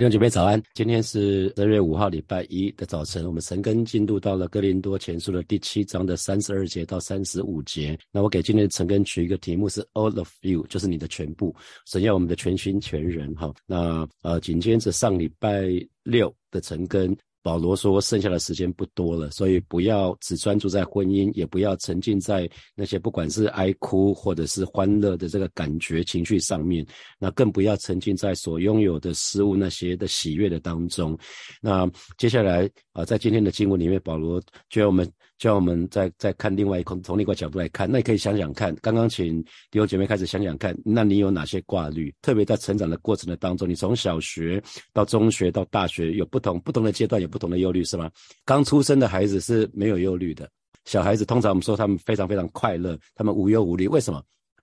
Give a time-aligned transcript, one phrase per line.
[0.00, 3.22] 弟兄姐妹早安，今天是十月五号，礼拜一的早晨。
[3.26, 7.98] 我们神根进入到了哥林多前书的第七章的三十二节到三十五节。
[8.10, 11.54] 那我给今天的陈根取一个题目是 All of you，就是你的全部。
[11.84, 13.52] 神要我们的全心全人哈。
[13.66, 15.68] 那呃，紧接着上礼拜
[16.02, 17.14] 六的陈根。
[17.42, 26.86] 保罗说：“剩下的时间不多了，所以不要只专注在婚姻，也不要沉浸在那些不管是哀哭或者是欢乐的这个感觉情绪上面。
[27.18, 31.18] 那更不要沉浸在所拥有的事物那些的喜悦的当中。
[31.60, 35.10] 那接下来啊，在今天的经文里面，保罗就要我们。”
[35.40, 42.14] 叫我们再再看另外一从另一个角度来看，那你可以想想看，刚刚请弟兄姐妹开始想想看，那你有哪些挂虑？
[42.20, 48.10] 特别在成长的过程的当中，你从小学到中学到大学，有不同不同的阶段，有不同的忧虑，是吗？
[48.44, 50.46] 刚出生的孩子是没有忧虑的，
[50.84, 54.22] 小孩子通常我们说他们非常非常快乐，他们无忧无虑，为什么？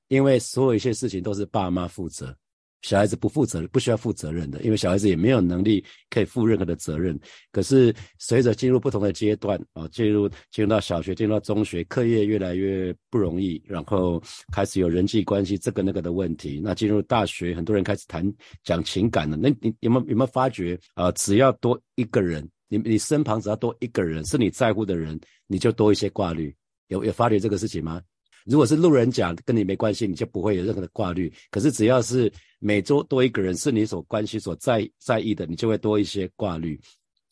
[0.09, 2.37] 因为所有一些事情都是爸妈负责。
[2.81, 7.19] 小孩子不负责任，不需要负责任的，因为小孩子也没有能力可以负任何的责任。
[7.51, 14.21] 可是随着进入不同的阶段啊，进入进入到小学，进入到中学，课业越来越不容易，然后
[14.53, 16.61] 开始有人际关系这个那个的问题。
[16.63, 18.31] 那进入大学，很多人开始谈
[18.63, 19.35] 讲情感了。
[19.35, 21.11] 那你有没有有没有发觉啊？
[21.13, 26.55] 只要多一个人，你你身旁只要多一个人是你在乎的人，你就多一些挂虑。
[26.87, 28.01] 有有发觉这个事情吗？
[28.49, 31.31] 如果是路人甲跟你没关系，你就不会有任何的挂虑。
[31.51, 36.79] 可是只要是每周多一个人是你所关心、所在在意的，你就会多一些挂虑。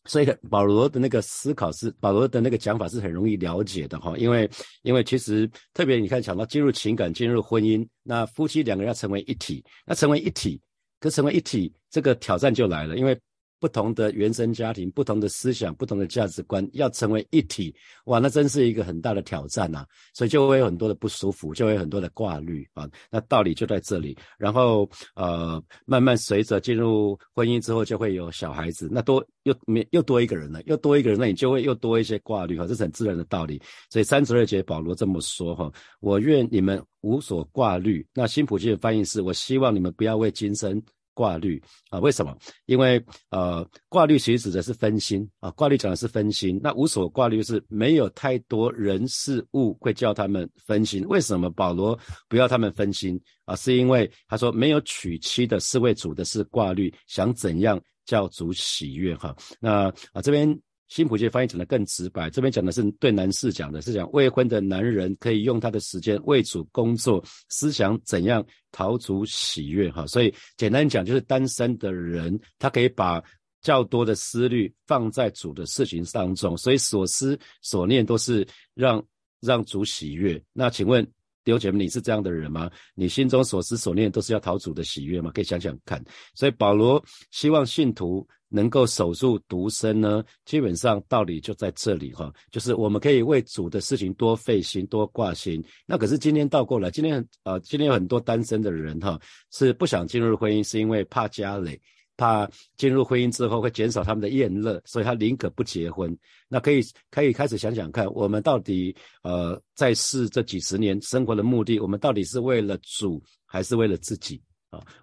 [0.06, 4.18] 所以保罗的那个思考是，保罗的那个讲法是很容易了解的哈。
[4.18, 4.50] 因为
[4.84, 10.62] 因为其实特别你看讲到进入情感、进入婚姻，那夫妻两个人要成为一体，那成为一体，
[11.00, 13.18] 可成为一体这个挑战就来了，因为。
[13.60, 17.74] 不同的原生家庭、不同的思想、不同的价值观，要成为一体，
[18.06, 19.86] 哇，那真是一个很大的挑战呐！
[20.14, 22.88] 所以就会有很多的不舒服，就会有很多的挂虑啊。
[23.10, 24.16] 那道理就在这里。
[24.38, 33.62] 然后呃，慢慢随着进入婚姻之后，就会有小孩子，那多又没又多一个人了，又多一个人，那你就会又多一些挂虑哈，这是很自然的道理。
[33.90, 38.06] 所以三十二节保罗这么说哈：我愿你们无所挂虑。
[38.14, 40.82] 那新普京的翻译是：我希望你们不要为今生。
[41.16, 41.60] 挂虑
[41.90, 41.98] 啊？
[42.00, 42.38] 为什么？
[42.68, 45.50] 因为呃，挂虑其实指的是分心啊。
[45.52, 46.60] 挂虑讲的是分心。
[46.62, 51.04] 那无所挂虑是没有太多人事物会叫他们分心。
[51.08, 51.98] 为什么保罗
[52.30, 53.56] 不要他们分心啊？
[53.56, 59.36] 是因为他说没有娶妻的是为主的是挂虑，想怎样叫主喜悦哈？
[59.60, 60.56] 那啊这边。
[60.88, 70.06] 新普界翻译讲的更直白，这边讲的是对男士讲的，是讲未婚的男人可以用他的时间为主工作，思想怎样讨主喜悦哈。
[70.06, 73.20] 所以简单讲，就是单身的人他可以把
[73.64, 79.04] 较多的思虑放在主的事情当中，所以所思所念都是让
[79.42, 80.40] 让主喜悦。
[80.54, 81.04] 那请问
[81.44, 82.70] 弟兄姐妹，你是这样的人吗？
[82.94, 85.32] 你心中所思所念都是要讨主的喜悦吗？
[85.34, 86.00] 可以想想看。
[86.36, 88.26] 所以保罗希望信徒。
[88.50, 95.64] 能够守住独身呢，基本上道理就在这里哈，就是我们可以为主的事情多费心、多挂心。
[95.86, 99.20] 那可是今天倒过来，今天呃，今天有很多单身的人哈，
[99.52, 101.80] 是不想进入婚姻，是因为怕家累，
[102.18, 106.16] 怕进入婚姻之后会减少他们的厌乐，所以他宁可不结婚。
[106.48, 114.42] 那可以可以开始想想看，我们到底呃在世这几十年生活的目的，我们到底是为了主还是为了自己？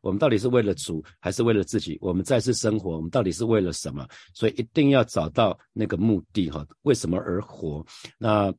[0.00, 1.99] 我们到底是为了主还是为了自己？
[2.00, 4.06] 我们在世生活，我们到底是为了什么？
[4.34, 7.84] 所以一定要找到那个目的哈，为什么而活？
[8.19, 8.53] 那。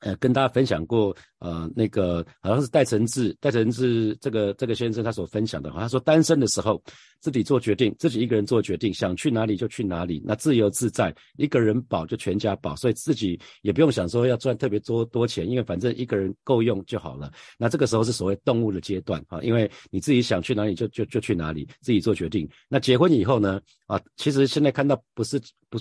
[0.00, 6.82] 呃，跟大家分享过，呃，那个好像是戴承志，戴承志这个这个先生他所分享的，他说单身的时候
[7.20, 17.30] 自己做决定，自己一个人做决定，想去哪里就去哪里，那自由自在，一个人保就全家保，所以自己也不用想说要赚特别多多钱，因为反正一个人够用就好了。
[17.58, 22.48] 那这个时候是所谓动物的阶段啊，因为你自己想去哪里就就就去哪里，自己做决定。
[22.68, 25.38] 那结婚以后呢，啊，其实现在看到不是
[25.68, 25.78] 不。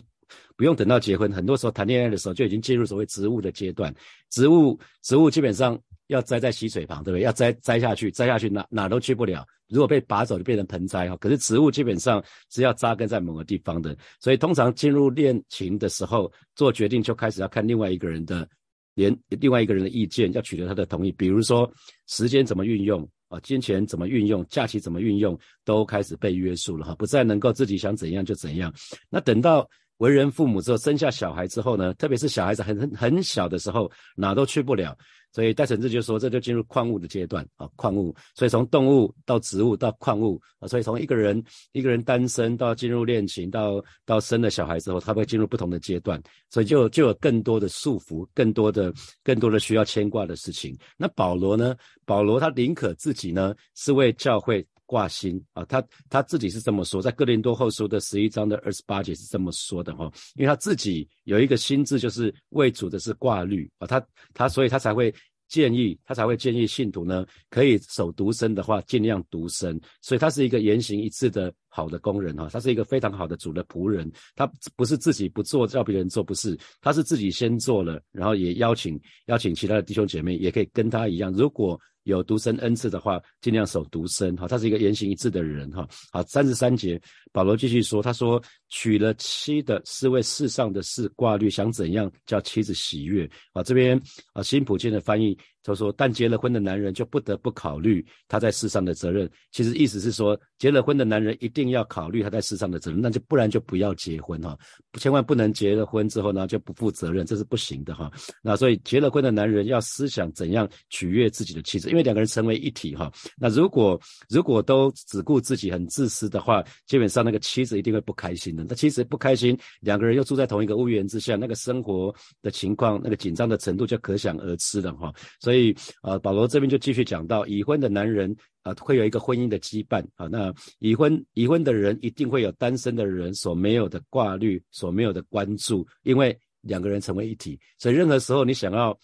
[0.56, 3.94] 不用等到结婚，很多时候谈恋爱的时候就已经进入所谓植物的阶段。
[4.30, 7.24] 植物，植物基本上要栽在溪水旁，对不对？
[7.24, 9.46] 要栽栽下去，栽下去哪哪都去不了。
[9.68, 11.16] 如果被拔走，就变成盆栽哈。
[11.18, 18.48] 可是植物基本上是要扎根在某个地方的，所以通常进入恋情的时候做决定，就开始要看另外一个人的
[18.96, 21.12] 连另外一个人的意见，要取得他的同意。
[21.12, 21.72] 比如说
[22.08, 28.74] 时间怎么运用啊，金钱怎么运用，假期怎么运用，都开始被约束了哈，不再能够自己想怎样就怎样。
[29.10, 29.70] 那等到。
[30.00, 34.98] 为人父母之后，生下小孩之后呢，特别是小孩子很很很小的时候，哪都去不了。
[35.32, 38.16] 所以戴承志就说，这就进入矿物的阶段啊，矿物。
[38.34, 41.44] 所以从动物到植物到矿物啊，所以从一个人
[41.74, 46.20] 一个人单身到进入恋情，到到生了小孩之后，他会进入不同的阶段。
[46.50, 48.92] 所以就就有更多的束缚，更多的
[49.24, 50.76] 更多的需要牵挂的事情。
[50.98, 51.76] 那保罗呢？
[52.06, 54.66] 保罗他宁可自己呢是为教会。
[54.90, 55.64] 挂心啊。
[55.66, 64.04] 他他自己是这么说，在哥林多后书的十一章的二十八节是这么说的哈，因为他自己有一个心智，就是为主的是挂虑啊，他
[64.34, 65.14] 他所以他才会。
[65.50, 69.82] 建议他才会建议信徒呢，可以守独身的话，尽量独身。
[70.00, 74.08] 所以他是一个言行一致的好的工人哈，他是一个非常好的主的仆人。
[74.36, 74.46] 他
[74.76, 81.34] 不是自己不做，叫别人做，不是，他是自己先做了，然后也邀请邀请其他的弟兄姐妹也可以跟他一样。
[81.34, 84.48] 如果有独身恩赐的话，尽量守独身哈。
[84.48, 85.88] 他是一个言行一致的人哈。
[86.12, 87.02] 好，三十三节，
[87.32, 93.64] 保罗继续说，他说娶了妻的是为世上的事挂虑，想怎样叫妻子喜悦啊？
[93.64, 94.00] 这边
[94.34, 95.38] 啊，新普金的翻译。
[95.64, 99.30] 就说，但结了婚的男人就不得不考虑他在世上的责任。
[99.52, 104.58] 其实意思是说，结了婚的男人一定要考虑他在世上的责任，那就不然就不要结婚哈，
[104.98, 108.12] 千万不能结了婚之后呢就不负责任，这是不行的哈。
[108.42, 113.12] 那所以结了婚的男人要思想怎样取悦自己的妻子，因为两个人成为一体哈。
[113.38, 118.66] 那如果如果都只顾自己很自私的话，基本上那个妻子一定会不开心的。
[118.68, 125.14] 那妻子不开心，两个人又住在同一个屋檐之下，那个生活的情况，那个紧张的程度就可想而知了哈。
[125.40, 130.28] 所所以，呃，保罗这边就继续讲到，已婚的男人啊，会有一个婚姻的羁绊啊。
[130.28, 138.96] 那已婚已婚的人一定会有单身的人所没有的挂虑，所没有的关注，因为两个人成为一体，所以任何时候你想要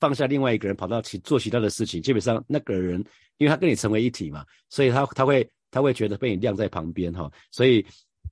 [0.00, 3.02] 放下另外一个人，跑到其做其他的事情，基本上那个人，
[3.38, 7.32] 因为他跟你成为一体嘛，所以他他会他会觉得被你晾在旁边哈。
[7.50, 7.82] 所以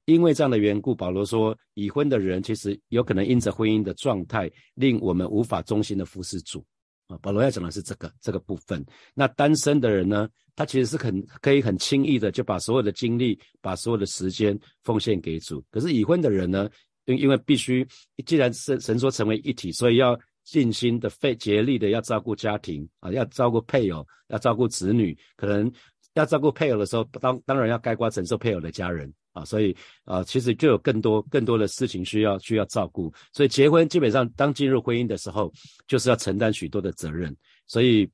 [0.04, 6.62] 因为这样的缘故，保罗说，已婚的人其实有可能因着婚姻的状态，令我们无法忠心的服侍主。
[7.08, 8.84] 啊，保罗要讲的是这个这个部分。
[9.14, 15.64] 那单身的人呢，他其实是很可以很轻易的就把所有的精力、把所有的时间奉献给主。
[15.70, 16.68] 可是已婚的人呢，
[17.06, 17.86] 因因为必须，
[18.26, 25.16] 既然是神说成为一体，所以要尽心的费竭力的要照顾家庭啊，要照顾配偶，要照顾子女。
[25.36, 25.70] 可能
[26.14, 29.12] 要照顾配偶的时候，当当然要盖瓜承受配偶的家人。
[29.38, 35.52] 啊，所以啊，其实就有更多更多的事情需要需要照顾，所以结婚基本上当进入婚姻的时候，
[35.86, 37.34] 就是要承担许多的责任。
[37.66, 38.08] 所以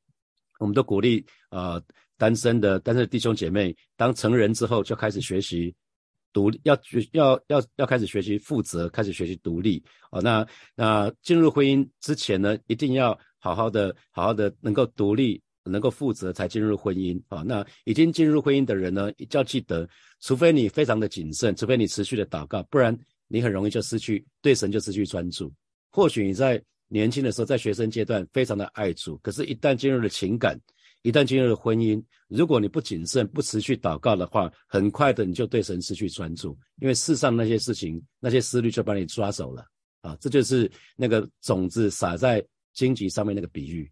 [0.58, 1.80] 我们都鼓励啊，
[2.18, 5.74] 单身的单身的弟兄姐妹，当成人之后就开始学习
[6.32, 6.78] 独要
[7.12, 9.82] 要要要开始学习负责，开始学习独立。
[10.10, 15.40] 哦，那那进入婚姻之前呢，一定要好好的好好的能够独立。
[15.64, 19.88] 能够负责才进入婚姻啊，那已经进入婚姻的人呢，要记得，
[20.20, 22.96] 除非你非常的谨慎，除非你持续的祷告，不然
[23.28, 25.52] 你很容易就失去对神就失去专注。
[25.90, 30.60] 或许你在年轻的时候，在学生阶段非常的爱主，可是，一旦进入了情感，
[31.02, 39.64] 一旦进入了婚姻，如果你不谨慎、不持续祷告的话，很快的你就对神失去专注，因为世上那些事情、那些思虑就把你抓走了
[40.02, 42.44] 啊，这就是那个种子撒在
[42.74, 43.90] 荆棘上面那个比喻。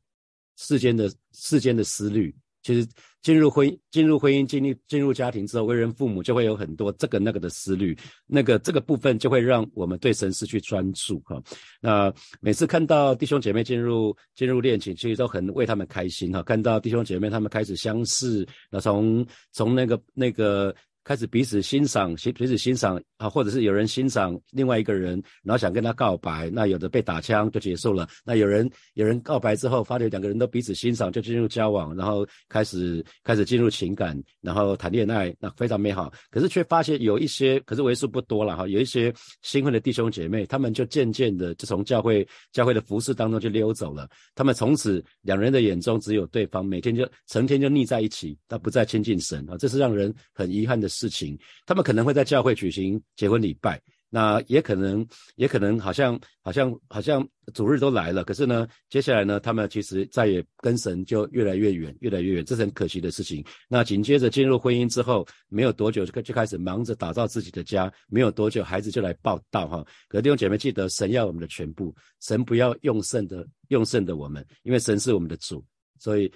[0.57, 2.87] 世间的世间的思虑，其实
[3.23, 7.97] 进入婚进入婚姻、进入进入家庭之后，为人父母就会有很多这个那个的思虑，
[8.27, 11.43] 那个这个部分就会让我们对神失去专注哈。
[11.81, 16.43] 那每次看到弟兄姐妹进入进入恋情，其实都很为他们开心哈。
[16.43, 20.75] 看到弟兄姐妹他们开始相视，那从从那个那个。
[21.05, 28.09] 开始彼此欣赏，彼此欣赏啊，或者是有人欣赏另外一个人，然后想跟他告白，那有的被打枪就结束了。
[28.25, 36.13] 那有人有人告白之后，发觉两个人都彼此欣赏，就进入交往，然后开始开始进入情感，然后谈恋爱，那非常美好。
[36.31, 44.09] 可是却发现有一些，可是为数不多了哈，有一些新婚的弟兄姐妹，他们就渐渐的就从教会教会的服饰当中就溜走了。
[44.37, 50.92] 他们从此两人的眼中只有对方，每天就成天就腻在一起，他不再亲近神啊，这是让人很遗憾的。
[50.93, 53.81] 事情，他们可能会在教会举行结婚礼拜，
[54.11, 55.07] 那也可能，
[55.37, 63.43] 也可能好像，好像，好像主日都来了，可是呢，接下来呢，他们其实再也跟神就越来越远，越来越远，这是很可惜的事情。
[63.69, 69.85] 那紧接着进入婚姻之后，没有多久就就开始忙着打造自己的家，没有多久孩子就来报道哈。
[70.09, 75.65] 可弟兄姐妹记得，神要我们的全部，神不要用剩的，用剩的我们，因为神是我们的主，
[75.99, 76.31] 所以。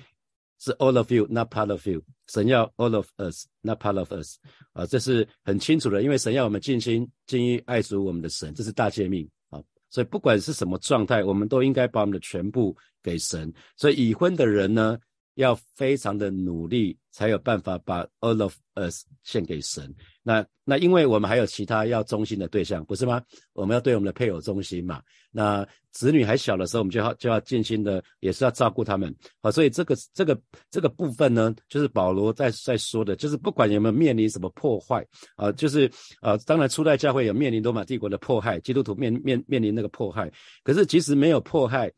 [0.58, 2.02] 是 all of you, not part of you。
[2.28, 4.36] 神要 all of us, not part of us。
[4.72, 9.62] 啊，这是很清楚的，因为神要我们尽心尽意爱主我们的神，这是大诫命啊。
[9.90, 13.52] 所以不管是什么状态，我们都应该把我们的全部给神。
[13.76, 14.98] 所以已婚的人呢，
[15.36, 19.94] 要非常的努力，才有办法把 all of us 献给神。
[20.22, 23.22] 那那因为我们还有其他要忠心的对象，不是吗？
[23.52, 25.00] 我们要对我们的配偶忠心嘛。
[25.30, 29.14] 那子女还小的时候，我们就要就要尽心的，也是要照顾他们。
[29.40, 30.38] 好，所以这个这个
[30.70, 35.90] 这个部分呢，就是保罗在在说的，就是不管有没有面临什么破坏啊，就是
[36.20, 40.30] 啊，当然初代教会有面临罗马帝国的迫害，基督徒面面面临那个迫害。
[40.64, 41.92] 可是即使没有迫害，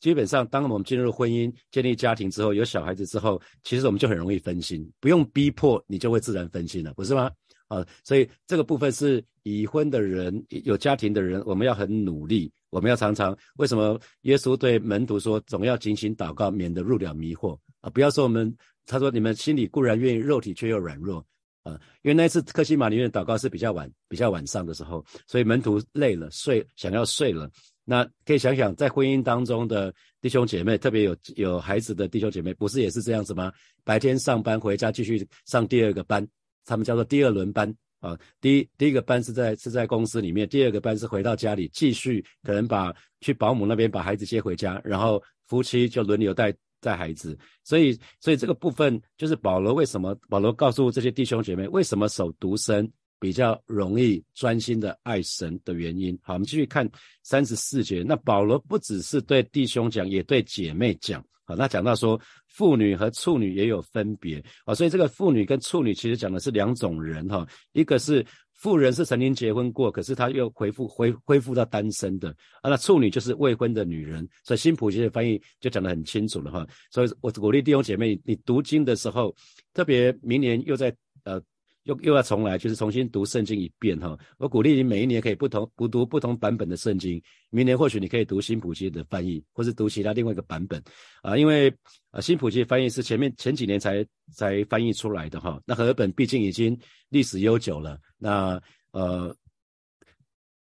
[0.00, 7.30] 基本上，当我们进入婚姻、建立家庭之后，有小孩子之后，其实我们就很容易分心，不用逼迫，你就会自然分心了，不是吗？
[7.68, 13.36] 啊，所以这个部分是已婚的人、有家庭的人，我们要很努力，我们要常常。
[13.58, 17.88] 为什么耶稣对门徒说，总要警醒祷告，免得入了迷惑啊？
[17.90, 18.52] 不要说我们，
[18.86, 21.24] 他说你们心里固然愿意，肉体却又软弱
[21.62, 21.78] 啊。
[22.02, 27.48] 因为那一次克西玛里面祷告是比较晚、比较晚上的时候，所以门徒累了，睡想要睡了。
[27.90, 33.52] 那可以想想，在婚姻当中的弟兄姐妹，特别有有孩子的弟兄姐妹，不是也是这样子吗？
[33.82, 36.24] 白天上班回家继续上第二个班。
[36.64, 47.36] 他们叫做第二轮班啊，第一第一个班是在是在公司里面，第二个班是回到家里继续可能把去保姆那边把孩子接回家，然后夫妻就轮流带带孩子。
[47.64, 52.88] 所以所以这个部分就是保罗为什么保罗告诉这些弟兄姐妹为什么守独身
[53.20, 56.18] 比较容易专心的爱神的原因。
[56.22, 56.90] 好，我们继续看
[57.22, 61.22] 三十四节，那保罗不只是对弟兄讲，也对姐妹讲。
[61.44, 68.24] 好，那讲到说妇女和处女也有分别啊，所以这个妇女跟处女其实讲的是两种人哈，一个是
[68.54, 72.30] 妇人是曾经结婚过，可是她又恢复恢恢复到单身的
[72.62, 79.34] 啊，那处女就是未婚的女人，所以新普京的翻译就讲得很清楚了哈，所以我鼓励弟兄姐妹，你读经的时候，
[79.74, 81.42] 特别明年又在呃。
[81.84, 84.16] 又又要重来，就是重新读圣经一遍哈。
[84.36, 87.20] 我鼓励你每一年可以不同不读不同版本的圣经。
[87.48, 90.82] 明年或许你可以读新普基的翻译，或是读其他另外一个版本
[91.22, 91.36] 啊。
[91.36, 91.74] 因为
[92.10, 95.58] 啊新普基翻译是前面前几年才才翻译出来的哈。
[95.64, 97.98] 那和本毕竟已经历史悠久了。
[98.18, 98.60] 那
[98.92, 99.34] 呃，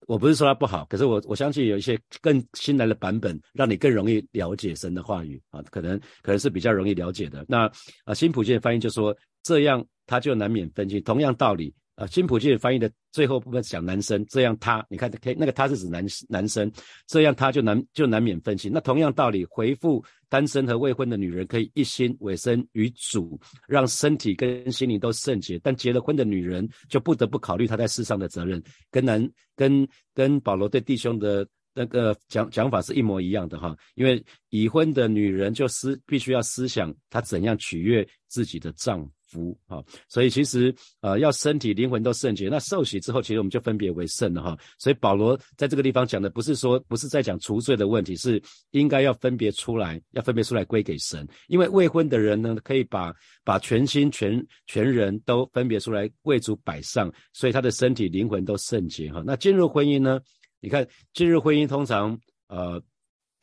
[0.06, 7.44] 我不是说它不好，可是我我相信有一些更新来的版本，让你更容易了解神的话语啊，可能可能是比较容易了解的。
[7.49, 7.70] 那
[8.04, 9.85] 啊新普基的翻译就说这样。
[10.06, 11.02] 他就难免分心。
[11.02, 16.70] 同样道理，啊，新普金翻译的最后部分讲男生，这样他，你看，可以那个他是指男男生，
[17.06, 18.70] 这样他就难就难免分心。
[18.72, 25.58] 那同样道理，回复单身和未婚的女人可以一心委身于主，让身体跟心灵都圣洁。
[25.62, 33.75] 但结了婚的女人就不得不考虑她在世上的责任，跟男跟跟保罗对弟兄的那个讲讲法是一模一样的哈。
[33.94, 44.56] 因为已婚的女人就思必须要思想她怎样取悦自己的丈夫福哈，所以其实呃要身体灵魂都圣洁，那受洗之后，其实我们就分别为圣了哈。
[44.78, 48.40] 所以保罗在这个地方讲的不是说不是在讲除罪的问题，是
[48.71, 51.26] 应该要分别出来，要分别出来归给神。
[51.49, 53.14] 因为未婚的人呢，可以把
[53.45, 59.23] 把全心全全人都分别出来为主摆上，所以他的身体灵魂都圣洁哈。
[59.26, 60.21] 那进入婚姻呢，
[60.61, 62.18] 你看进入婚姻通常
[62.49, 62.83] 呃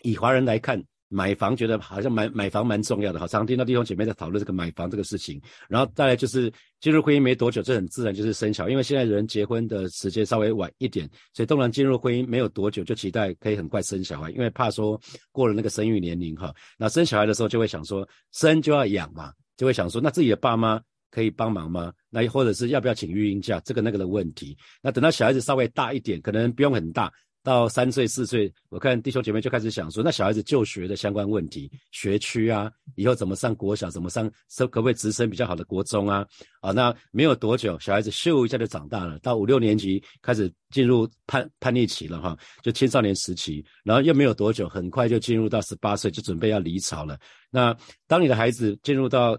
[0.01, 0.83] 以华人来看。
[1.13, 5.39] 买房觉得好像买买房蛮重要的，好常听到弟兄姐妹在讨论这个买房这个事情。
[5.69, 14.99] 然后再来就是进入婚姻没多久，这很自然就是生小，因为现在人结婚的时间稍微晚一点，所以当然进入婚姻没有多久就期待可以很快生小孩，因为怕说
[15.31, 21.93] 过了那个生育年龄哈，那生小孩的时候就会想说生就要养嘛，就会想说那自己的爸妈可以帮忙吗？
[22.09, 24.57] 那或者是要不要请育婴假，这个那个的问题。
[24.81, 27.11] 那等到小孩子稍微大一点，可能不用很大。
[27.43, 34.31] 到三岁四岁，我看弟兄姐妹就开始想说，那小孩子就学的相关问题，学区啊，以后怎么上国小，怎么上，
[34.71, 36.25] 可不可以直升比较好的国中啊？
[36.61, 47.19] 啊，那没有多久，小孩子咻一下就长大了，到五六年级开始进入叛叛逆期了哈，就青少年时期，然后又没有多久，很快就进入到十八岁，就准备要离巢了。
[47.51, 47.75] 那
[48.07, 49.37] 当你的孩子进入到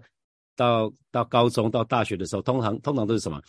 [0.55, 3.41] 到到高中到大学的时候，通常通常都是什么？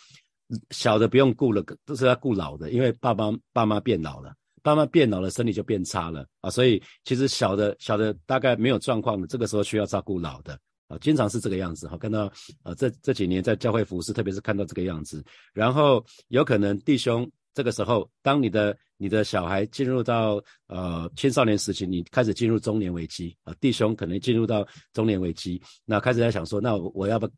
[0.71, 4.33] 小的不用顾了，都是要顾老的，因为爸爸爸妈变老了。
[4.63, 11.97] 慢慢变老了，身体就变差了啊，所以其实小的小的大概没有状况的，这个时候需要照顾老的啊，经常是这个样子哈。
[11.97, 12.25] 看到
[12.63, 15.23] 啊，这这几年在教会服侍，特别是看到这个样子，
[15.53, 27.29] 然后有可能弟兄这个时候，当你的你的小孩进入到呃青少年时期，你开始进入中年危机啊，弟兄可能进入到中年危机，那开始在想说，那我要不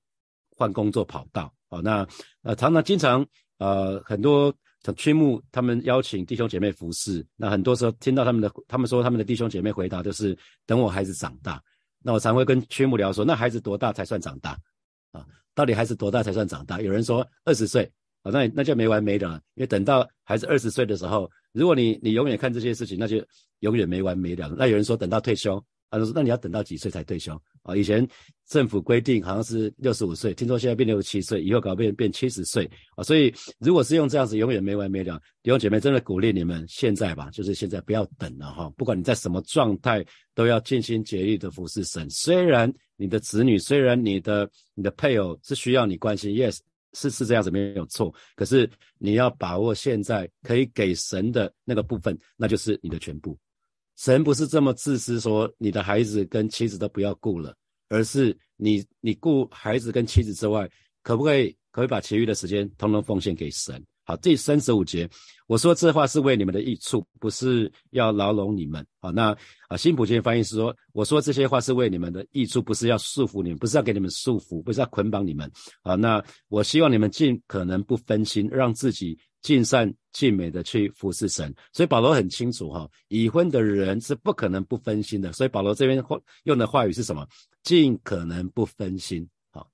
[0.56, 1.80] 换工作跑道啊？
[1.84, 2.08] 那
[2.42, 3.24] 呃常常经常
[3.60, 4.52] 呃很多。
[4.84, 11.62] 像曲目，他们邀请弟兄姐妹服侍，那很多时候听到他们的，他们说他们的弟兄姐妹回答就是等我孩子长大。
[12.02, 14.58] 那我常会跟曲目聊说，那孩子多大才算长大？
[15.12, 16.80] 啊，到底孩子多大才算长大？
[16.80, 17.84] 有人说二十岁，
[18.22, 23.22] 啊，那那就没完没了，因为等到孩子二十岁的时候，如果你你永远看这些事情，那就
[23.60, 24.54] 永远没完没了。
[24.58, 25.62] 那有人说等到退休。
[25.90, 27.76] 他说：“那你要等到几岁才退休啊？
[27.76, 28.08] 以前
[28.48, 33.04] 政府规定好像是六十五岁，听说现在变六十七岁，以后搞变变七十岁啊。
[33.04, 35.20] 所以如果是用这样子，永远没完没了。
[35.42, 38.70] 弟兄姐妹，真的鼓励你们现在吧，就是现在不要等了哈。
[38.78, 40.06] 不管你在什么状态，
[40.36, 42.08] 都要尽心竭力的服侍神。
[42.10, 46.60] 虽然你的子女，虽然你的你的配偶是需要你关心，yes，
[46.94, 48.14] 是是这样子没有错。
[48.36, 48.70] 可是
[49.00, 53.36] 你要把握现在可以给神的那个部分，那就是你的全部。”
[54.00, 57.54] 神不是这么自私，说你的孩子跟妻子都不要顾了，
[57.90, 60.70] 而是你你顾孩子跟妻子之外，
[61.04, 63.86] 可不可以可以把其余的时间通通奉献给神？
[64.06, 65.08] 好，第三十五节，
[65.48, 68.84] 我说这话是为你们的益处，不是要牢笼你们。
[69.02, 69.38] 好，那
[69.68, 75.52] 啊，新普金翻译是说，我说这些话是为你们的益处，不是要束缚你们，不是要给你们束缚，不是要捆绑你们。
[75.84, 81.54] 好，那我希望你们尽可能不分心，让自己尽善尽美的去服侍神。
[81.74, 85.32] 所以保罗很清楚哈，已婚的人是不可能不分心的。
[85.34, 87.28] 所以保罗这边话用的话语是什么？
[87.64, 89.28] 尽可能不分心。
[89.52, 89.70] 好，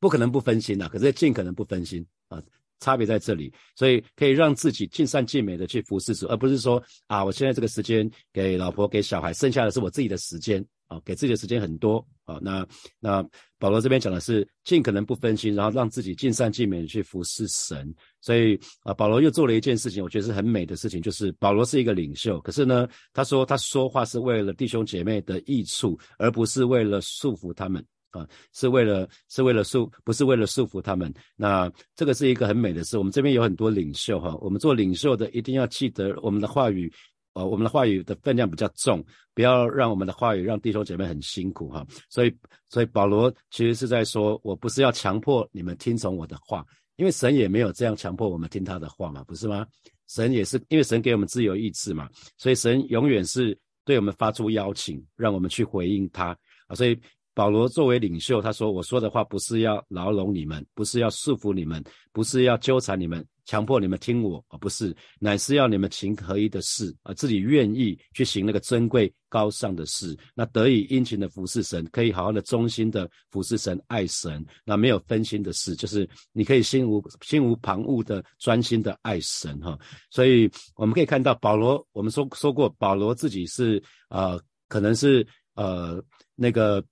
[0.00, 2.42] 不可能不分心呐，可是尽可能不分心啊。
[2.80, 12.38] 差别在这里，所以可以让自己尽善尽美的去服侍主，而不是说啊，我现在这个时间给老婆给小孩，剩下的是我自己的时间啊，给自己的时间很多啊。
[12.40, 12.64] 那
[13.00, 13.20] 那
[13.58, 17.92] 保罗这边讲的是尽可能不分心，然后让自己尽善尽美的去服侍神。
[18.28, 27.82] 所以啊，保罗又做了一件事情，我觉得是很美的事情，就是保罗是一个领袖，可是呢，他说他说话是为了弟兄姐妹的益处，而不是为了束缚他们。
[28.10, 31.12] 啊，是为了是为了束，不是为了束缚他们。
[31.36, 32.96] 那这个是一个很美的事。
[32.98, 36.90] 我们这边有很多领袖哈，我们做领袖的一定要记得我们的话语，
[37.34, 39.04] 呃，我们的话语的分量比较重，
[39.34, 41.86] 不要让我们的话语让弟兄姐妹很辛苦哈。
[42.08, 42.34] 所以，
[42.70, 46.64] 所以保罗其实是在说，我不是要强迫你们听从我的话，
[46.98, 49.66] 因为神也没有这样强迫我们听他的话嘛，不是吗？
[50.06, 56.36] 神也是因为神给我们自由意志嘛，所以神永远是对我们发出邀请，让我们去回应他
[56.66, 57.00] 啊，所以。
[57.34, 61.80] 保罗作为领袖，他说：“我说的话不是要牢笼你们，不是要束缚你们，
[62.12, 79.78] 不是要纠缠你们，强迫你们听我，而不是，乃是要你们情合一的事，啊，自己愿意去行那个珍贵高尚的事，那得以殷勤的服侍神，可以好好的忠心的服侍神，爱神，那没有分心的事，就是你可以心无心无旁骛的专心的爱神，哈。
[80.10, 84.38] 所以我们可以看到保罗，我们说说过，保罗自己是呃，
[84.68, 86.84] 可能是呃那个。”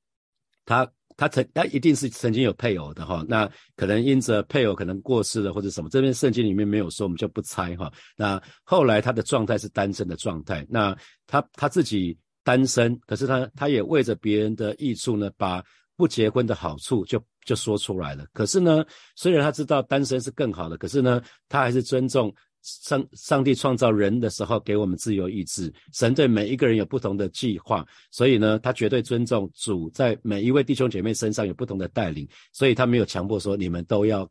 [0.69, 7.91] 他他曾他一定是曾经有配偶的哈，那可能因着配偶可能过世了或者什么，这边圣经里面没有说，我们就不猜哈。
[8.17, 15.65] 那后来他的状态是单身的状态，那他他自己单身，可是他他也为着别人的益处呢，把
[15.97, 18.27] 不结婚的好处就就说出来了。
[18.33, 22.35] 可是呢，虽然他知道单身是更好的，可是呢，他还是尊重。
[22.67, 34.29] 上上帝创造人的时候给我们自由意志，神对每一个人有不同的计划，所以呢，他绝对尊重主在每一位弟兄姐妹身上有不同的带领，所以他没有强迫说你们都要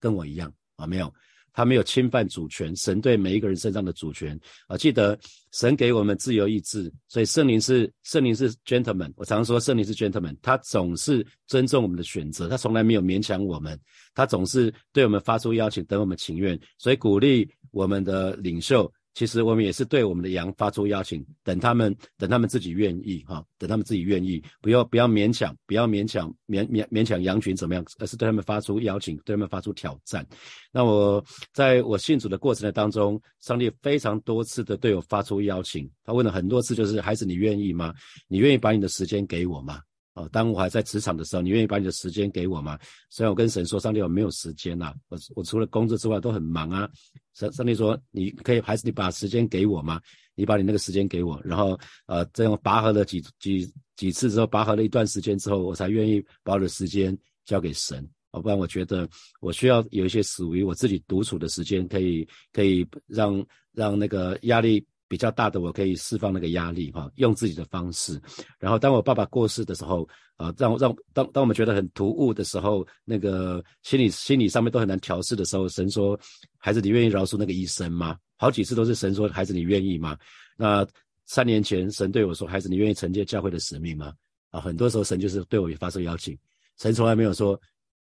[0.00, 1.12] 跟我一样啊，没有。
[1.58, 4.76] 他没有侵犯主权，神对每一个人身上的主权啊！
[4.76, 5.18] 记得
[5.50, 9.12] 神给我们自由意志，所以圣灵是圣灵是 gentleman。
[9.16, 13.76] 我常说圣灵是 gentleman，他总是尊重我们的选择，他从来没有勉强我们，
[14.14, 18.88] 他总是对我们发出邀请，等我们情愿，所以鼓励我们的领袖。
[19.18, 30.24] 其实我们也是对我们的羊发出邀请，等他们等他们自己愿意哈，等他们自己愿意，不要不要勉强，不要勉强勉勉勉强羊群怎么样，而是对他们发出邀请，对他们发出挑战。
[30.70, 31.20] 那我
[31.52, 37.92] 在我信主的过程的当中，上帝非常多次的对我发出邀请，他问了很多次，就是孩子你愿意吗？
[38.28, 39.80] 你愿意把你的时间给我吗？
[40.18, 42.76] 哦，当我还在职场的时候，你愿意把你的时间给我吗？
[43.08, 46.90] 虽然我跟神说，上帝我没有时间呐，我我除了工作之外都很忙啊。
[47.34, 50.00] 上上帝说，你可以还是你把时间给我吗？
[50.34, 58.04] 你把你那个时间给我，然后呃这样拔河了几几几次之后，拔河了一段时间之后，我才愿意把我的时间交给神。
[58.32, 59.08] 哦，不然我觉得
[59.40, 64.84] 我需要有一些属于我自己独处的时间，可以可以让让那个压力。
[65.08, 68.20] 比较大的，我可以释放那个压力哈，用自己的方式。
[68.58, 76.18] 然后当我爸爸过世的时候，啊，让让当当我们觉得很突兀的时候，那个心理心理上面都很难调试的时候，神说
[76.58, 80.16] ：“孩子，你愿意饶恕那个医生吗？”好几次都是神说：“孩子，你愿意吗？”
[80.56, 80.86] 那
[81.26, 84.12] 三年前神对我说：“孩子，你愿意承接教会的使命吗？”
[84.50, 86.38] 啊，很多时候神就是对我发出邀请，
[86.78, 87.60] 神从来没有说：“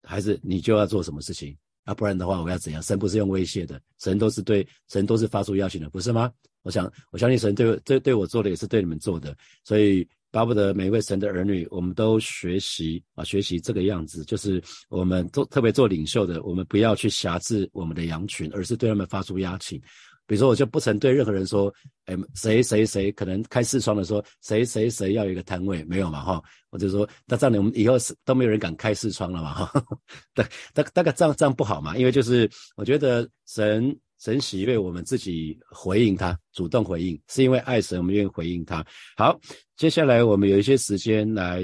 [0.03, 6.33] 孩子，你就要做什么事情啊，不然的话我要怎样？”神不是用威胁的，神都是对神都是发出邀请的，不是吗？
[6.65, 19.79] 我想，我相信神对对对我做的也是对你们做的，所以巴不得每一位神的儿女，我们都学习啊，学习这个样子，就是我们做特别做领袖的，我们不要去辖制我们的羊群，而是对他们发出邀请。
[20.27, 21.71] 比如说，我就不曾对任何人说，
[22.07, 26.43] 哎，谁谁谁可能开四窗的说，谁谁谁要有一个摊位，没有嘛哈？
[26.71, 29.85] 我就说，那这样我们以后是都没有人敢开四窗了嘛哈？
[30.33, 31.95] 大大大概这样这样不好嘛？
[31.99, 33.95] 因为就是我觉得神。
[34.25, 38.83] 神喜悦我们自己回应他，主动回应，是因为爱神，我们愿意回应他。
[39.19, 39.39] 好，
[39.77, 41.63] 接下来我们有一些时间来，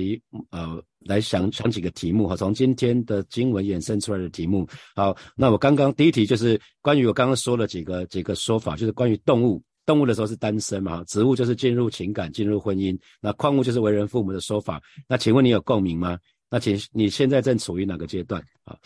[0.50, 4.68] 呃，来想想几个题目哈，从今天的经文衍生出来的题目。
[4.94, 9.62] 好，那我刚刚第一题就是关于我刚刚说了几个几个说法，就是关于动物。
[9.86, 14.80] 动物的时候是单身嘛，植物就是进入情感、进入婚姻，那矿物就是为人父母的说法。
[15.08, 16.18] 那请问你有共鸣吗？
[16.50, 18.76] 那请你现在正处于哪个阶段啊？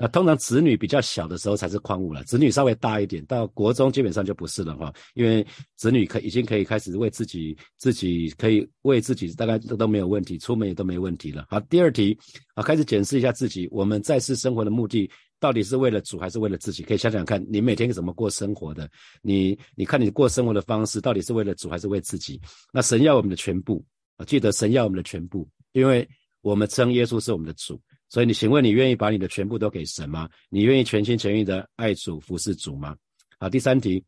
[0.00, 11.44] 那通常子女比较小的时候才是矿物了，子女稍微大一点，到国中基本上就不是了哈，因为子女可已经可以开始为自己自己可以为自己大概都都没有问题，出门也都没问题了。
[11.50, 12.18] 好，第二题
[12.54, 16.82] 啊，开始检视一下自己，我们在世生活的目的到底是为了主还是为了自己？
[16.82, 18.88] 可以想想看，你每天怎么过生活的？
[19.20, 22.40] 你你看你过生活的方式到底是为了主还是为自己？
[22.72, 23.84] 那神要我们的全部
[24.16, 26.08] 啊，记得神要我们的全部，因为
[26.40, 27.78] 我们称耶稣是我们的主。
[28.10, 30.28] 所以你请问你愿意把你的全部都给神吗？
[30.48, 32.96] 你愿意全心全意的爱主服侍主吗？
[33.38, 34.04] 好，第三题，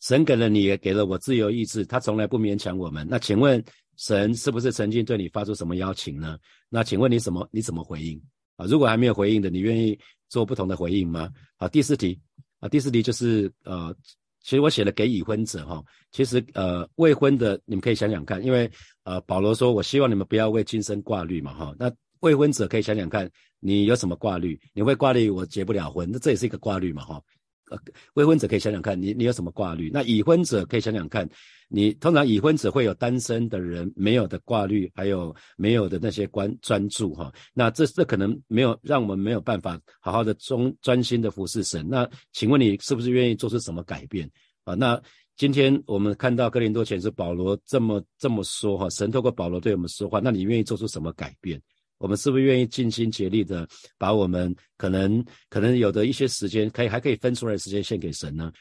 [0.00, 3.06] 神给了你也给了我自由意志，他从来不勉强我们。
[3.08, 3.64] 那请问
[3.96, 6.36] 神是不是曾经对你发出什么邀请呢？
[6.68, 8.20] 那请问你什么你怎么回应
[8.56, 8.66] 啊？
[8.66, 9.96] 如果还没有回应的，你愿意
[10.28, 11.30] 做不同的回应吗？
[11.56, 12.18] 好，第四题
[12.58, 13.94] 啊，第四题就是呃，
[14.42, 18.68] 其实我写了给已婚者哈，其实呃未婚的你们可以想想看，因为
[19.04, 21.88] 呃保罗说我希望你们不要为今生挂虑嘛哈，那。
[22.20, 24.58] 未婚者可以想想看，你有什么挂虑？
[24.72, 27.22] 你会挂虑我结不了婚，那这也是一个挂虑嘛，哈。
[27.68, 27.76] 呃，
[28.14, 29.90] 未婚者可以想想看，你你有什么挂虑？
[29.92, 31.28] 那已婚者可以想想看，
[31.68, 37.32] 你通常已婚者会有单身的人没有的挂虑，还有没有的那些关专注，哈。
[37.52, 41.84] 那这这可能没有让我们没有办法好好的专专心的服侍神。
[41.88, 44.30] 那请问你是不是愿意做出什么改变
[44.62, 44.74] 啊？
[44.74, 45.02] 那
[45.36, 51.60] 今天我们看到哥林多前书保罗这么这么说，哈，神透过保罗对我们说话，那你愿意做出什么改变？
[51.98, 53.66] 我们是不是愿意尽心竭力的
[53.98, 58.52] 把我们可能可能有的一些时间，可以还可以分出来的时间献给神呢？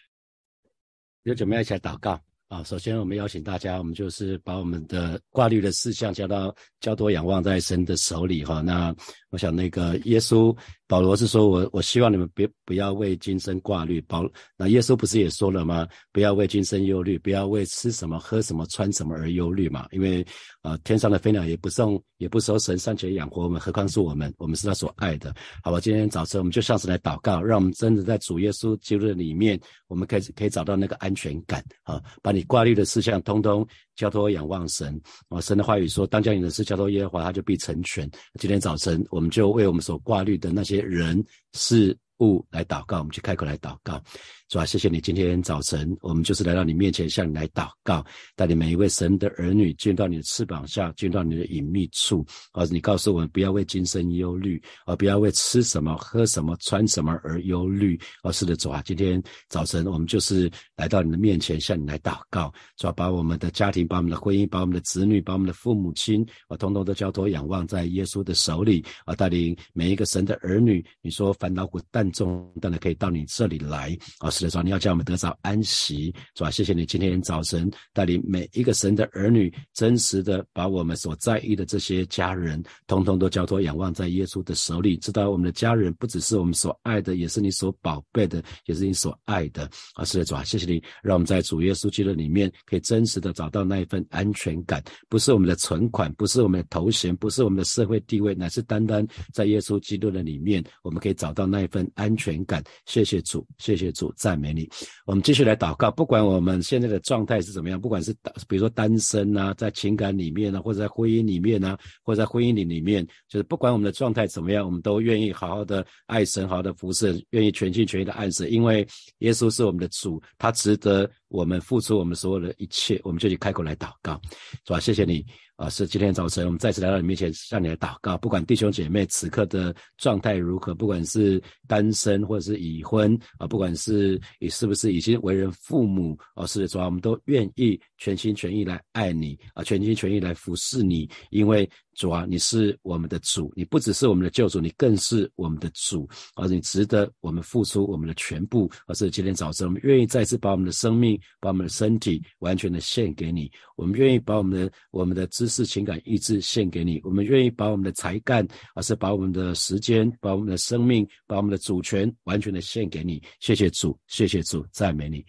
[1.24, 2.64] 有准备一起来祷告啊！
[2.64, 8.62] 首先，我们邀请大家，我们就是把我们的挂虑的事项交到交托仰望在神的手里哈。
[8.62, 8.96] 那
[9.36, 10.56] 我想那个耶稣。
[10.88, 14.00] 保罗是说，我我希望你们别不要为今生挂虑。
[14.02, 14.24] 保
[14.56, 15.88] 那耶稣不是也说了吗？
[16.14, 19.88] 不要为今生忧虑，不要为吃什么、喝什么、穿什么而忧虑嘛。
[19.92, 20.24] 因为
[20.62, 24.32] 啊，天上的飞鸟也不送，也不收神尚且养活我们，何况是我们？
[24.38, 25.34] 我们是他所爱的。
[25.64, 35.42] 好吧，今天早晨我们就像是来祷告，让我们真的在主耶稣基督的里面，我们可以可以找到那个安全感啊，把你挂虑的事项通通交托仰望神啊。
[35.42, 38.10] 神的话语说，当将你的事交托耶和华，他就必成全。
[38.40, 40.76] 今天早晨我们就为我们所挂虑的那些。
[40.86, 41.22] 人
[41.54, 44.02] 事物来祷告，我们去开口来祷告。
[44.48, 48.06] 主啊，谢谢你今天早晨，我们就是来到你面前向你来祷告，
[48.36, 52.24] 带领每一位神的儿女进到你的翅膀下，进到你的隐秘处。
[52.54, 58.00] 而你告诉我们，不要为今生忧虑，而不要为吃什么、喝什么、穿什么而忧虑。
[58.22, 68.86] 而是的，主啊，今天早晨我们就是来到你的面前向你来祷告，主啊，把我们的家庭、把我们的婚姻、把我们的子女、把我们的父母亲，啊，通通都交托仰望在耶稣的手里。
[69.06, 73.98] 啊，带领每一个神的儿女，你说烦恼苦担重，当然可以到你这里来。
[74.20, 74.30] 啊。
[74.36, 76.52] 是的，主，你要叫我们得着安息，是吧？
[76.52, 84.98] 谢谢你今天早晨带领每一个神的儿女，真实的把我们所在意的这些家人，通通都交托仰望在耶稣的手里。
[84.98, 89.70] 知道我们的家人不只是我们所爱的，也是你所宝贝的，也是你所爱的。
[89.94, 94.84] 啊，是的，主啊，谢谢你，让我们在主耶稣基督里面，可以真实的找到那一份安全感。
[95.08, 102.62] 不是我们的存款，不是我们的头衔，不是我们的社会地位，乃是单单在耶稣基督的里面，我们可以找到那一份安全感。
[102.86, 104.14] 谢谢主，谢谢主。
[104.26, 104.68] 赞美你，
[105.06, 105.92] 我们继续来祷告。
[105.92, 108.12] 不管我们现在的状态是怎么样，不管是
[108.48, 118.88] 比如说单身啊，在情感里面呢，或者在婚姻里面呢，或者在婚姻里里面，就是不管我们的状态怎么样，我们都愿意好好的爱神，好好的服侍，愿意全心全意的爱神，因为
[119.20, 123.00] 耶稣是我们的主，他值得我们付出我们所有的一切。
[123.04, 124.20] 我们就去开口来祷告，
[124.66, 124.80] 是吧？
[124.80, 125.24] 谢谢你。
[125.56, 128.18] 啊，是今天早晨，我们再次来到你面前，向你来祷告。
[128.18, 141.70] 不管弟兄姐妹此刻的状态如何，不管是单身或者是已婚啊，不管是你是不是已经为人父母啊，是的，主啊我们都愿意全心全意来爱你啊，全心全意来服侍你，因为。
[141.96, 148.70] 主啊，你是我们的主，你不只是我们的救主，你更是我们的主，而你值得我们付出我们的全部。
[148.86, 153.50] 而是今天早晨，我们愿意再次把我们的生命、把我们的身体完全的献给你。
[153.78, 157.00] 我们愿意把我们的、我们的知识、情感、意志献给你。
[157.04, 163.22] 我们愿意把我们的才干，而是把我们的时间、把我们的生命、把我们的主权完全的献给你。
[163.40, 165.26] 谢谢主，谢谢主，赞美你。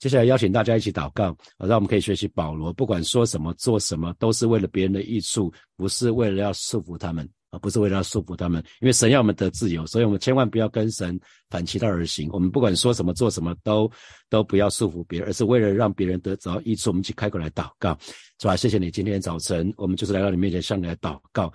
[0.00, 1.26] 接下来邀请大家一起祷告，
[1.58, 8.64] 啊，让我们可以学习保罗，不管说什么、做什么，都是为了别人的益处，不是为了要束缚他们，而不是为了要束缚他们。
[8.80, 12.30] 因为神要我们得自由，所以我们千万不要跟神反其道而行。
[12.32, 13.90] 我们不管说什么、做什么，都
[14.30, 16.88] 都不要束缚别人，而是为了让别人得着益处。
[16.88, 17.94] 我们去开口来祷告，
[18.40, 18.56] 是吧？
[18.56, 21.52] 谢谢你今天早晨，我们就是来到你面前向你来祷告。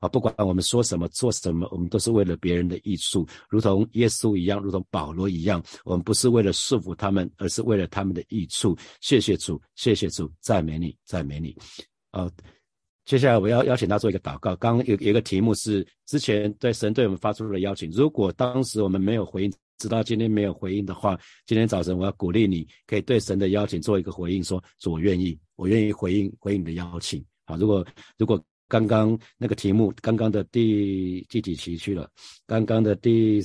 [0.00, 8.76] 啊，不管我们说什么做什么，我们都是为了别人的益处，如同耶稣一样，如同保罗一样，我们不是为了束缚他们，而是为了他们的益处。
[9.00, 11.56] 谢谢主，谢谢主，赞美你，赞美你。
[12.10, 12.30] 啊，
[13.04, 14.54] 接下来我要邀请他做一个祷告。
[14.56, 27.24] 刚刚有有一个题目是之前对神对我们发出的邀请，如果当时我们没有回应，直到今天没有回应的话，今天早晨我要鼓励你，可以对神的邀请做一个回应，说主我愿意，我愿意回应回应你的邀请。
[27.44, 27.86] 好，如果
[28.18, 28.42] 如果。
[28.68, 32.10] 刚刚那个题目，刚刚的第第几期去了？
[32.46, 33.40] 刚刚的第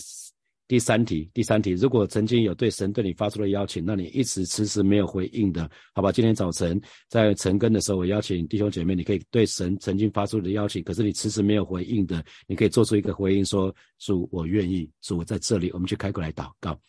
[0.68, 1.72] 第三题，第三题。
[1.72, 6.12] 如果曾经有对神对你发出的邀请，那你一直迟迟没有回应的，好吧？
[6.12, 6.80] 今天早晨
[7.10, 16.80] 在晨更的时候，我邀请弟兄姐妹，你可以对神曾经发出的邀请，可是你迟迟没有回应的，你可以做出一个回应，说主，我愿意，主，我在这里，我们去开口来祷告。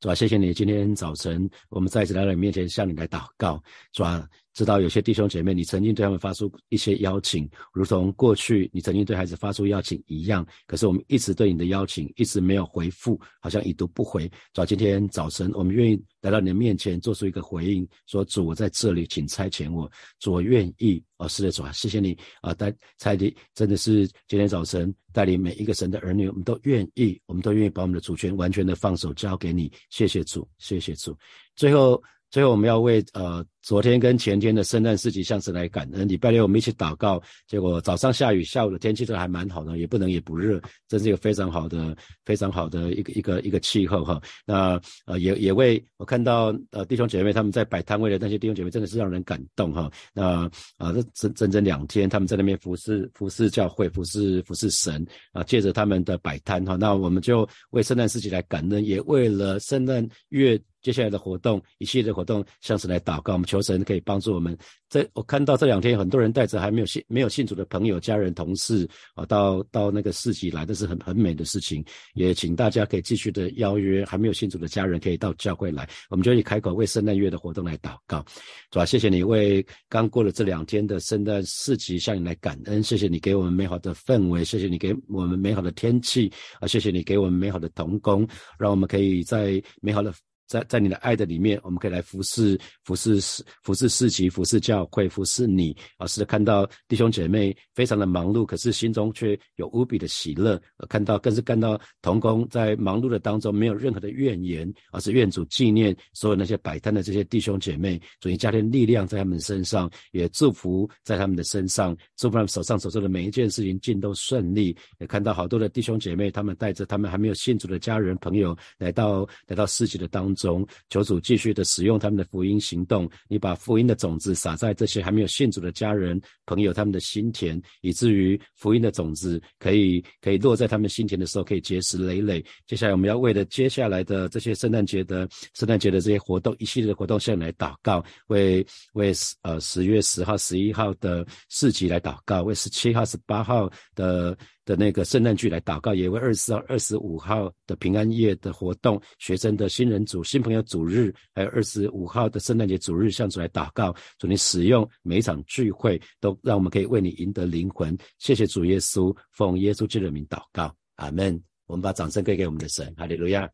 [0.00, 3.62] 主啊，谢谢你，今天早晨我们再次来到你面前，向你来祷告，
[3.92, 4.26] 主啊。
[4.54, 10.46] 知道有些弟兄姐妹，你曾经对他们发出一些邀请，如同过去你曾经对孩子发出邀请一样。
[10.66, 14.30] 可是我们一直对你的邀请一直没有回复，好像已读不回。
[14.52, 19.90] 主，今天早晨我们愿意来到你的面前，做出一个回应，说主我在这里，请差遣我。
[20.20, 21.02] 主我愿意。
[21.16, 29.70] 哦，是的，主啊，谢谢你啊，带差的真的是今天早晨带领每一个神的儿女，我们都愿意，我们都愿意把我们的主权完全的放手交给你。
[29.90, 31.16] 谢谢主，谢谢主。
[31.56, 32.00] 最后。
[32.34, 36.08] 最后，我们要为呃昨天跟前天的圣诞市集向神来感恩。
[36.08, 44.20] 礼拜六我们一起祷告，结果早上下雨，下午的天气都还蛮好的，也不冷也不热，这是一个非常好的、非常好的一个一个一个气候哈。
[44.44, 49.88] 那呃也也为我看到呃弟兄姐妹他们在摆摊位的那些弟兄姐妹真的是让人感动哈。
[50.12, 60.60] 那啊这整整整两天他们在那边服侍服侍教会服侍服侍神啊，借着他们的摆摊哈，那我们就为圣诞市集来感恩，也为了圣诞月。
[60.84, 64.54] 接下来的活动，一系列的活动，像是来祷告，我们求神可以帮助我们。
[64.90, 71.82] 这我看到这两天很多人带着还没有信、没有信主的朋友、家人、同事啊，到到那个市集来，这是很很美的事情。
[72.12, 75.88] 也请大家可以继续的邀约还没有信主的家人，可以到教会来。
[76.10, 78.22] 我们就以开口为圣诞月的活动来祷告，
[78.70, 90.12] 主啊，谢谢你为刚过了这两天的圣诞市集向你来感恩，谢谢你给我们美好的氛围，谢谢你给我们美好的天气啊，谢谢你给我们美好的童工，让我们可以在美好的。
[90.46, 93.20] 在在你的爱的里面，我们可以来服侍、服侍、
[93.62, 95.74] 服侍世集、服侍教会、服侍你。
[95.98, 100.60] 而是看到弟兄姐妹非常的忙碌，可是心中却有无比的喜乐。
[100.88, 114.76] 看到更是看到童工在忙碌的当中没有任何的怨言，而是愿主纪念所有那些摆摊的这些弟兄姐妹，主你加添力量在他们身上，也祝福在他们的身上，祝福他们手上所做的每一件事情尽都顺利。
[114.98, 120.33] 也看到好多的弟兄姐妹，他们带着他们还没有信主的家人朋友来到来到世集的当。
[120.34, 132.44] 中求主继续的使用他们的福音行动，你把福音的种子撒在这些还没有信主的家人朋友他们的心田，以至于福音的种子可以可以落在他们心田的时候，可以结实累累。
[132.66, 144.36] 接下来我们要为了接下来的这些圣诞节的圣诞节的这些活动，一系列的活动向你来祷告，为为呃十月十号、十一号的市集来祷告，为十七号、十八号的。
[144.64, 153.94] 的那个圣诞剧来祷告，也为二十四号、二十五号的平安夜的活动、学生的新人组、新朋友组日，还有二十五号的圣诞节组日向主来祷告。
[154.18, 157.96] 主，你使用每一场聚会，都让我们可以为你赢得灵魂。
[158.18, 161.40] 谢谢主耶稣，奉耶稣基督的名祷告，阿门。
[161.66, 163.48] 我们把掌声给给我们的神，哈利路亚。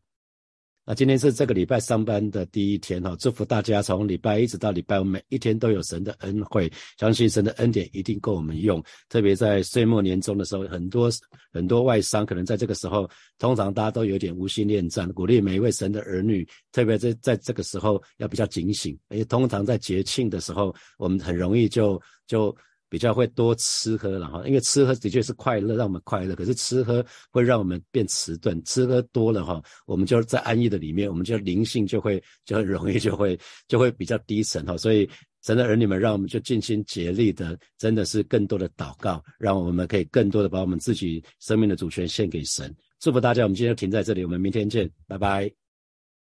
[0.83, 8.83] 那今天是这个礼拜上班的第一天哈，祝福大家从礼拜一直到礼拜五，每一天都有神的恩惠，相信神的恩典一定够我们用。
[9.07, 11.07] 特别在岁末年终的时候，很多
[11.53, 22.55] 很多外商可能在这个时候，通常大家都有点无心恋战，鼓励每一位神的儿女，特别在在这个时候要比较警醒，而且通常在节庆的时候，我们很容易就就。
[22.91, 26.35] 比较会多吃喝了哈，因为吃喝的确是快乐，让我们快乐。
[26.35, 34.75] 可是吃喝会让我们变迟钝，吃喝多了哈，我们就在安逸的里面，我们就灵性就会就很容易就会就会比较低沉哈。
[34.75, 35.09] 所以
[35.41, 42.75] 神的儿女们，让我们就尽心竭力的，真的是更多的祷告，让我们可以更多的把我们自己生命的主权献给神。
[42.99, 45.60] 祝福大家，我们今天就停在这里，我们明天见，拜拜。